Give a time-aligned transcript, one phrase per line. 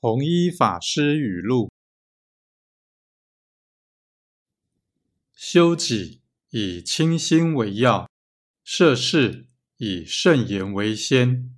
[0.00, 1.72] 弘一法师语录。
[5.34, 8.08] 修己以清心为要
[8.62, 9.48] 涉世
[9.78, 11.57] 以慎言为先。